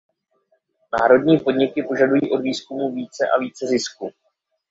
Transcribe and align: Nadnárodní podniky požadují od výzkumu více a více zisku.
Nadnárodní 0.93 1.39
podniky 1.39 1.83
požadují 1.83 2.31
od 2.31 2.37
výzkumu 2.41 2.91
více 2.95 3.25
a 3.35 3.39
více 3.39 3.67
zisku. 3.67 4.11